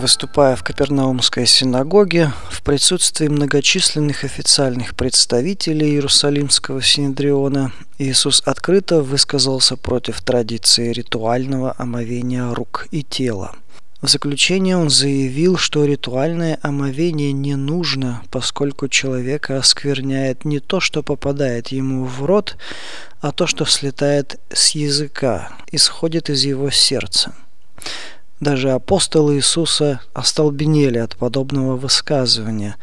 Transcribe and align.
Выступая 0.00 0.56
в 0.56 0.64
Капернаумской 0.64 1.44
синагоге 1.44 2.32
в 2.48 2.62
присутствии 2.62 3.28
многочисленных 3.28 4.24
официальных 4.24 4.94
представителей 4.94 5.90
Иерусалимского 5.90 6.80
синедриона, 6.80 7.72
Иисус 7.98 8.42
открыто 8.46 9.02
высказался 9.02 9.76
против 9.76 10.22
традиции 10.22 10.90
ритуального 10.92 11.74
омовения 11.76 12.50
рук 12.54 12.88
и 12.90 13.02
тела. 13.02 13.54
В 14.00 14.08
заключение 14.08 14.78
он 14.78 14.88
заявил, 14.88 15.58
что 15.58 15.84
ритуальное 15.84 16.58
омовение 16.62 17.32
не 17.32 17.56
нужно, 17.56 18.22
поскольку 18.30 18.88
человека 18.88 19.58
оскверняет 19.58 20.46
не 20.46 20.60
то, 20.60 20.80
что 20.80 21.02
попадает 21.02 21.68
ему 21.68 22.06
в 22.06 22.24
рот, 22.24 22.56
а 23.20 23.32
то, 23.32 23.46
что 23.46 23.66
слетает 23.66 24.40
с 24.50 24.70
языка, 24.70 25.50
исходит 25.70 26.30
из 26.30 26.42
его 26.44 26.70
сердца. 26.70 27.34
Даже 28.40 28.70
апостолы 28.70 29.36
Иисуса 29.36 30.00
остолбенели 30.14 30.96
от 30.96 31.14
подобного 31.16 31.76
высказывания. 31.76 32.76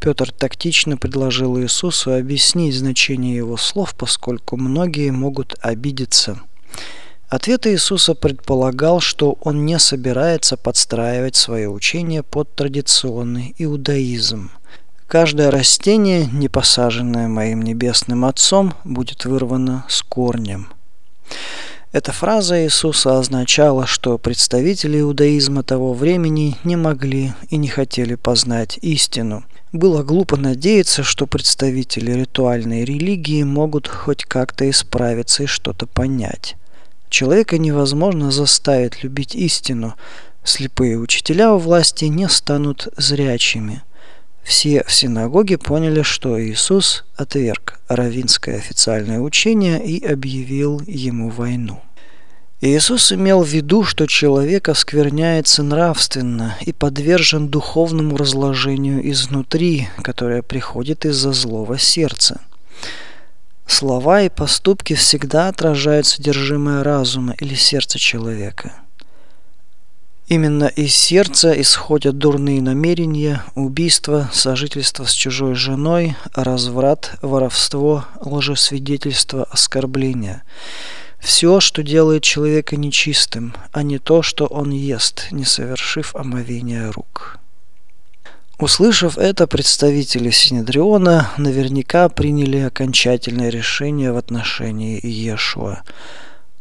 Петр 0.00 0.32
тактично 0.32 0.96
предложил 0.96 1.58
Иисусу 1.60 2.12
объяснить 2.12 2.74
значение 2.74 3.36
его 3.36 3.56
слов, 3.56 3.94
поскольку 3.94 4.56
многие 4.56 5.10
могут 5.10 5.54
обидеться. 5.60 6.40
Ответ 7.28 7.66
Иисуса 7.66 8.14
предполагал, 8.14 9.00
что 9.00 9.38
он 9.40 9.64
не 9.64 9.78
собирается 9.78 10.56
подстраивать 10.56 11.36
свое 11.36 11.68
учение 11.68 12.22
под 12.22 12.54
традиционный 12.54 13.54
иудаизм. 13.58 14.50
Каждое 15.06 15.52
растение, 15.52 16.26
не 16.26 16.48
посаженное 16.48 17.28
моим 17.28 17.62
небесным 17.62 18.24
Отцом, 18.24 18.74
будет 18.84 19.24
вырвано 19.24 19.84
с 19.88 20.02
корнем. 20.02 20.68
Эта 21.96 22.12
фраза 22.12 22.62
Иисуса 22.62 23.18
означала, 23.18 23.86
что 23.86 24.18
представители 24.18 25.00
иудаизма 25.00 25.62
того 25.62 25.94
времени 25.94 26.58
не 26.62 26.76
могли 26.76 27.32
и 27.48 27.56
не 27.56 27.68
хотели 27.68 28.16
познать 28.16 28.78
истину. 28.82 29.44
Было 29.72 30.02
глупо 30.02 30.36
надеяться, 30.36 31.02
что 31.02 31.26
представители 31.26 32.12
ритуальной 32.12 32.84
религии 32.84 33.44
могут 33.44 33.88
хоть 33.88 34.26
как-то 34.26 34.68
исправиться 34.68 35.44
и 35.44 35.46
что-то 35.46 35.86
понять. 35.86 36.56
Человека 37.08 37.56
невозможно 37.56 38.30
заставить 38.30 39.02
любить 39.02 39.34
истину. 39.34 39.94
Слепые 40.44 40.98
учителя 40.98 41.54
у 41.54 41.58
власти 41.58 42.04
не 42.04 42.28
станут 42.28 42.88
зрячими. 42.98 43.82
Все 44.46 44.84
в 44.86 44.92
синагоге 44.92 45.58
поняли, 45.58 46.02
что 46.02 46.40
Иисус 46.40 47.04
отверг 47.16 47.80
равинское 47.88 48.58
официальное 48.58 49.18
учение 49.18 49.84
и 49.84 50.06
объявил 50.06 50.80
ему 50.86 51.30
войну. 51.30 51.82
Иисус 52.60 53.10
имел 53.10 53.42
в 53.42 53.48
виду, 53.48 53.82
что 53.82 54.06
человек 54.06 54.68
оскверняется 54.68 55.64
нравственно 55.64 56.56
и 56.60 56.72
подвержен 56.72 57.48
духовному 57.48 58.16
разложению 58.16 59.10
изнутри, 59.10 59.88
которое 60.00 60.42
приходит 60.42 61.04
из-за 61.04 61.32
злого 61.32 61.76
сердца. 61.76 62.40
Слова 63.66 64.22
и 64.22 64.28
поступки 64.28 64.94
всегда 64.94 65.48
отражают 65.48 66.06
содержимое 66.06 66.84
разума 66.84 67.34
или 67.40 67.56
сердца 67.56 67.98
человека. 67.98 68.72
Именно 70.28 70.64
из 70.64 70.94
сердца 70.94 71.52
исходят 71.60 72.18
дурные 72.18 72.60
намерения, 72.60 73.44
убийство, 73.54 74.28
сожительство 74.32 75.04
с 75.04 75.12
чужой 75.12 75.54
женой, 75.54 76.16
разврат, 76.34 77.12
воровство, 77.22 78.04
лжесвидетельство, 78.20 79.44
оскорбление– 79.44 80.42
все, 81.26 81.58
что 81.58 81.82
делает 81.82 82.22
человека 82.22 82.76
нечистым, 82.76 83.54
а 83.72 83.82
не 83.82 83.98
то, 83.98 84.22
что 84.22 84.46
он 84.46 84.70
ест, 84.70 85.26
не 85.32 85.44
совершив 85.44 86.14
омовения 86.14 86.92
рук. 86.92 87.38
Услышав 88.58 89.18
это, 89.18 89.46
представители 89.46 90.30
Синедриона 90.30 91.30
наверняка 91.36 92.08
приняли 92.08 92.58
окончательное 92.58 93.50
решение 93.50 94.12
в 94.12 94.16
отношении 94.16 94.98
Иешуа. 95.04 95.82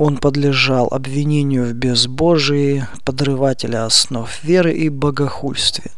Он 0.00 0.16
подлежал 0.16 0.88
обвинению 0.90 1.66
в 1.66 1.74
безбожии, 1.74 2.86
подрывателя 3.04 3.84
основ 3.84 4.30
веры 4.42 4.72
и 4.72 4.88
богохульстве. 4.88 5.90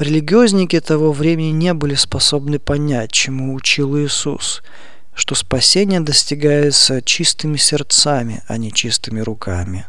Религиозники 0.00 0.80
того 0.80 1.12
времени 1.12 1.52
не 1.52 1.74
были 1.74 1.94
способны 1.94 2.58
понять, 2.58 3.12
чему 3.12 3.54
учил 3.54 3.96
Иисус– 3.96 4.62
что 5.14 5.36
спасение 5.36 6.00
достигается 6.00 7.00
чистыми 7.00 7.56
сердцами, 7.56 8.42
а 8.48 8.56
не 8.56 8.72
чистыми 8.72 9.20
руками. 9.20 9.86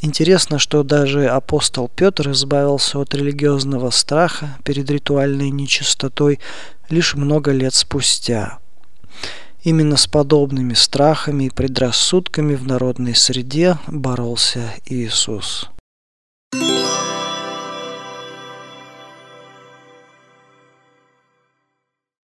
Интересно, 0.00 0.60
что 0.60 0.84
даже 0.84 1.26
апостол 1.26 1.90
Петр 1.94 2.30
избавился 2.30 3.00
от 3.00 3.14
религиозного 3.14 3.90
страха 3.90 4.56
перед 4.62 4.88
ритуальной 4.90 5.50
нечистотой 5.50 6.38
лишь 6.88 7.16
много 7.16 7.50
лет 7.50 7.74
спустя. 7.74 8.60
Именно 9.68 9.98
с 9.98 10.06
подобными 10.06 10.72
страхами 10.72 11.44
и 11.44 11.50
предрассудками 11.50 12.54
в 12.54 12.66
народной 12.66 13.14
среде 13.14 13.76
боролся 13.86 14.72
Иисус. 14.86 15.68